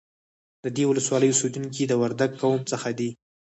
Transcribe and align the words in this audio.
د 0.63 0.65
دې 0.75 0.83
ولسوالۍ 0.87 1.29
اوسیدونکي 1.31 1.83
د 1.87 1.93
وردگ 2.01 2.31
قوم 2.41 2.59
څخه 2.71 2.89
دي 2.99 3.09